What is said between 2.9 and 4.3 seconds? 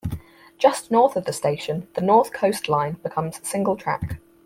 becomes single track.